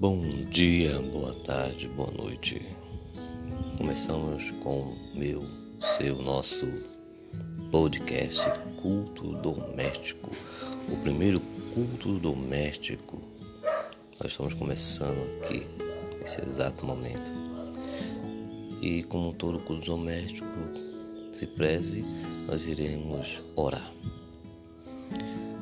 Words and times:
Bom 0.00 0.18
dia, 0.48 0.98
boa 1.12 1.34
tarde, 1.44 1.86
boa 1.88 2.10
noite. 2.12 2.62
Começamos 3.76 4.50
com 4.62 4.96
meu, 5.14 5.44
seu, 5.78 6.16
nosso 6.22 6.66
podcast 7.70 8.40
Culto 8.80 9.34
Doméstico, 9.42 10.30
o 10.90 10.96
primeiro 11.02 11.38
culto 11.74 12.18
doméstico. 12.18 13.20
Nós 14.18 14.32
estamos 14.32 14.54
começando 14.54 15.18
aqui 15.42 15.66
nesse 16.18 16.40
exato 16.40 16.86
momento. 16.86 17.30
E 18.80 19.02
como 19.02 19.34
todo 19.34 19.60
culto 19.60 19.84
doméstico 19.84 20.48
se 21.34 21.46
preze, 21.46 22.02
nós 22.46 22.64
iremos 22.64 23.42
orar. 23.54 23.92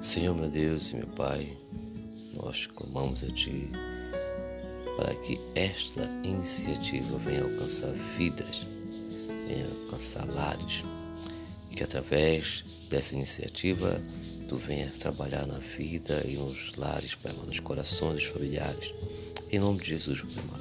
Senhor 0.01 0.37
meu 0.37 0.49
Deus 0.49 0.93
e 0.93 0.95
meu 0.95 1.09
Pai, 1.09 1.59
nós 2.37 2.69
clamamos 2.69 3.25
a 3.25 3.33
Ti 3.33 3.69
para 4.99 5.15
que 5.15 5.41
esta 5.55 6.05
iniciativa 6.25 7.17
venha 7.19 7.45
alcançar 7.45 7.93
vidas, 8.19 8.67
venha 9.47 9.65
alcançar 9.85 10.27
lares, 10.27 10.85
e 11.71 11.77
que 11.77 11.85
através 11.85 12.65
dessa 12.91 13.15
iniciativa 13.15 13.99
Tu 14.49 14.57
venhas 14.57 14.97
trabalhar 14.97 15.47
na 15.47 15.59
vida 15.59 16.25
e 16.27 16.37
nos 16.37 16.75
lares, 16.77 17.15
nos 17.47 17.61
corações 17.61 18.15
dos 18.15 18.25
familiares. 18.25 18.95
Em 19.53 19.59
nome 19.59 19.79
de 19.79 19.89
Jesus, 19.89 20.23
Pai. 20.23 20.61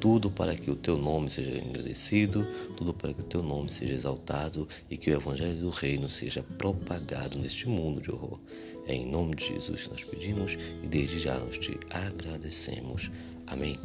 Tudo 0.00 0.32
para 0.32 0.52
que 0.56 0.68
o 0.68 0.74
Teu 0.74 0.98
nome 0.98 1.30
seja 1.30 1.56
engrandecido, 1.56 2.44
tudo 2.76 2.92
para 2.92 3.14
que 3.14 3.20
o 3.20 3.24
Teu 3.24 3.40
nome 3.40 3.70
seja 3.70 3.92
exaltado 3.92 4.66
e 4.90 4.96
que 4.96 5.10
o 5.10 5.14
Evangelho 5.14 5.60
do 5.60 5.70
Reino 5.70 6.08
seja 6.08 6.42
propagado 6.42 7.38
neste 7.38 7.68
mundo 7.68 8.00
de 8.00 8.10
horror. 8.10 8.40
É 8.88 8.94
em 8.96 9.06
nome 9.06 9.36
de 9.36 9.46
Jesus 9.46 9.82
que 9.82 9.90
nós 9.90 10.02
pedimos 10.02 10.58
e 10.82 10.88
desde 10.88 11.20
já 11.20 11.38
nós 11.38 11.56
te 11.56 11.78
agradecemos. 11.90 13.12
Amém. 13.50 13.76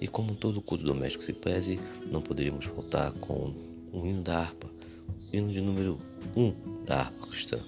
E 0.00 0.06
como 0.06 0.34
todo 0.34 0.60
culto 0.60 0.84
doméstico 0.84 1.24
se 1.24 1.32
preze, 1.32 1.80
não 2.10 2.20
poderíamos 2.20 2.66
faltar 2.66 3.10
com 3.12 3.54
o 3.92 4.06
hino 4.06 4.22
da 4.22 4.38
harpa, 4.40 4.70
hino 5.32 5.50
de 5.50 5.60
número 5.60 5.98
1 6.36 6.42
um 6.44 6.84
da 6.84 7.00
harpa 7.00 7.26
cristã. 7.26 7.58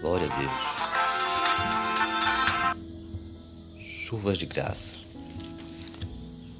Glória 0.00 0.26
a 0.32 0.36
Deus. 0.38 0.50
Chuvas 3.86 4.38
de 4.38 4.46
graça. 4.46 4.94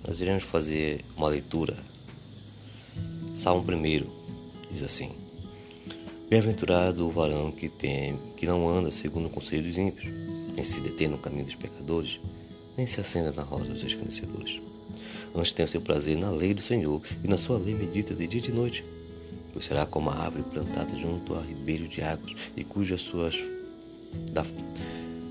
Nós 0.07 0.21
iremos 0.21 0.45
fazer 0.45 1.03
uma 1.17 1.29
leitura. 1.29 1.75
Salmo 3.35 3.63
1 3.63 4.05
diz 4.71 4.83
assim: 4.83 5.11
Bem-aventurado 6.29 7.09
o 7.09 7.11
varão 7.11 7.51
que 7.51 7.71
tem, 7.71 8.15
que 8.37 8.45
não 8.45 8.69
anda 8.69 8.93
segundo 8.93 9.29
o 9.29 9.31
conselho 9.31 9.63
dos 9.63 9.79
ímpios, 9.79 10.13
nem 10.55 10.63
se 10.63 10.83
detém 10.83 11.09
no 11.09 11.17
caminho 11.17 11.47
dos 11.47 11.55
pecadores, 11.55 12.21
nem 12.77 12.87
se 12.87 13.01
acenda 13.01 13.33
na 13.33 13.43
roda 13.43 13.65
dos 13.65 13.83
escarnecedores. 13.83 14.61
Antes 15.35 15.53
tem 15.53 15.65
o 15.65 15.69
seu 15.69 15.81
prazer 15.81 16.19
na 16.19 16.31
lei 16.31 16.53
do 16.53 16.61
Senhor, 16.61 17.01
e 17.25 17.29
na 17.29 17.39
sua 17.39 17.57
lei 17.57 17.75
medita 17.75 18.15
de 18.15 18.27
dia 18.27 18.41
e 18.41 18.43
de 18.43 18.53
noite 18.53 18.85
pois 19.61 19.67
será 19.67 19.85
como 19.85 20.09
a 20.09 20.15
árvore 20.15 20.43
plantada 20.45 20.99
junto 20.99 21.35
a 21.35 21.43
ribeiro 21.43 21.87
de 21.87 22.01
águas 22.01 22.35
e 22.57 22.65
cujas 22.65 23.03
suas 23.03 23.37
da 24.33 24.43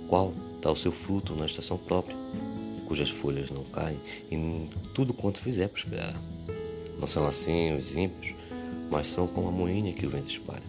qual 0.07 0.31
dá 0.61 0.71
o 0.71 0.75
seu 0.75 0.91
fruto 0.91 1.35
na 1.35 1.47
estação 1.47 1.79
própria, 1.79 2.15
cujas 2.87 3.09
folhas 3.09 3.49
não 3.49 3.63
caem, 3.65 3.97
e 4.29 4.69
tudo 4.93 5.15
quanto 5.15 5.41
fizer 5.41 5.67
prosperará. 5.69 6.13
Não 6.99 7.07
são 7.07 7.25
assim 7.25 7.75
os 7.75 7.95
ímpios, 7.95 8.35
mas 8.91 9.09
são 9.09 9.25
como 9.25 9.47
a 9.47 9.51
moinha 9.51 9.93
que 9.93 10.05
o 10.05 10.09
vento 10.11 10.29
espalha. 10.29 10.61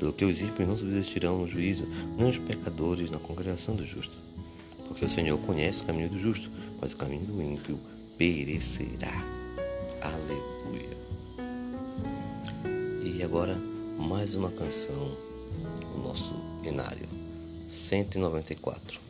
Pelo 0.00 0.12
que 0.12 0.24
os 0.24 0.40
ímpios 0.42 0.68
não 0.68 0.76
subsistirão 0.76 1.38
no 1.38 1.48
juízo, 1.48 1.86
nem 2.16 2.30
os 2.30 2.38
pecadores 2.38 3.10
na 3.10 3.18
congregação 3.20 3.76
do 3.76 3.86
justo. 3.86 4.16
Porque 4.88 5.04
o 5.04 5.10
Senhor 5.10 5.38
conhece 5.40 5.82
o 5.82 5.86
caminho 5.86 6.08
do 6.08 6.18
justo, 6.18 6.50
mas 6.80 6.94
o 6.94 6.96
caminho 6.96 7.26
do 7.26 7.40
ímpio 7.40 7.78
perecerá. 8.16 9.24
Aleluia. 10.02 10.97
E 13.18 13.22
agora 13.24 13.56
mais 13.98 14.36
uma 14.36 14.48
canção 14.48 14.94
do 15.92 16.02
nosso 16.04 16.32
Inário 16.62 17.08
194. 17.68 19.07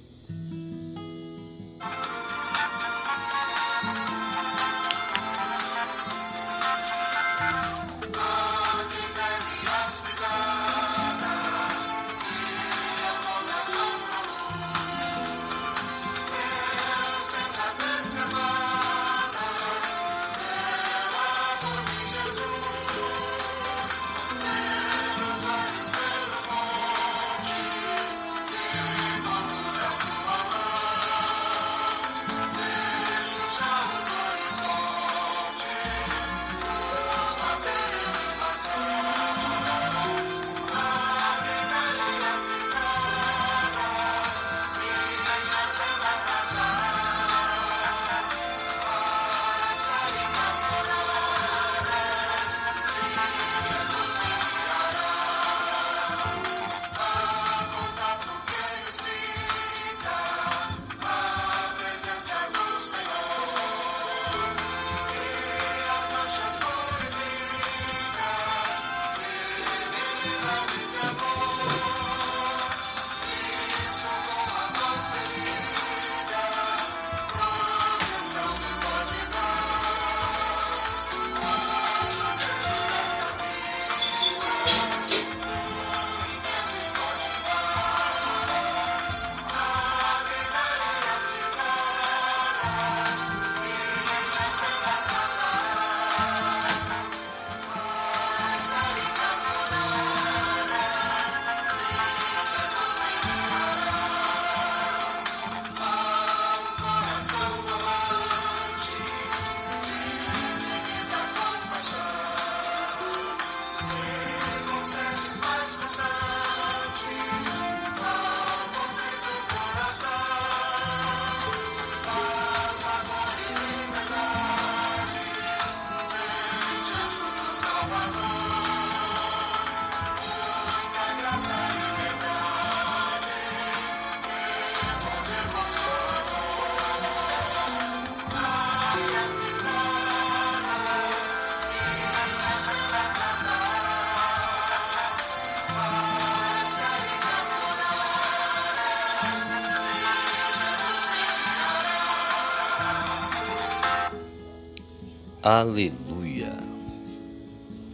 Aleluia! 155.50 156.52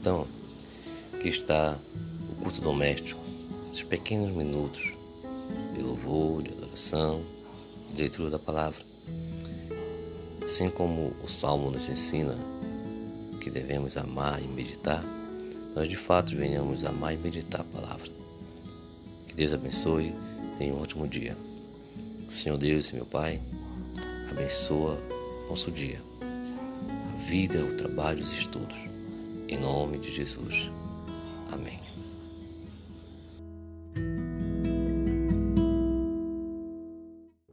Então, 0.01 0.27
aqui 1.13 1.29
está 1.29 1.79
o 2.33 2.43
culto 2.43 2.61
doméstico, 2.61 3.21
esses 3.71 3.85
pequenos 3.85 4.35
minutos 4.35 4.91
de 5.73 5.81
louvor, 5.81 6.43
de 6.43 6.51
adoração, 6.51 7.23
de 7.93 8.03
leitura 8.03 8.29
da 8.29 8.41
palavra. 8.41 8.85
Assim 10.45 10.69
como 10.69 11.15
o 11.23 11.29
Salmo 11.29 11.71
nos 11.71 11.89
ensina 11.89 12.37
que 13.41 13.51
devemos 13.51 13.97
amar 13.97 14.43
e 14.43 14.49
meditar, 14.49 15.05
nós 15.77 15.89
de 15.89 15.97
fato 15.97 16.35
venhamos 16.35 16.85
amar 16.85 17.15
e 17.15 17.19
meditar 17.19 17.61
a 17.61 17.81
palavra. 17.81 18.11
Que 19.29 19.35
Deus 19.37 19.53
abençoe 19.53 20.13
em 20.59 20.73
um 20.73 20.83
ótimo 20.83 21.07
dia. 21.07 21.37
Senhor 22.29 22.59
Deus 22.59 22.91
e 22.91 22.97
meu 22.97 23.07
Pai, 23.07 23.41
abençoa 24.29 24.99
nosso 25.49 25.71
dia 25.71 26.14
vida, 27.25 27.59
o 27.65 27.77
trabalho, 27.77 28.23
os 28.23 28.33
estudos. 28.33 28.77
Em 29.49 29.59
nome 29.59 29.99
de 29.99 30.13
Jesus. 30.13 30.71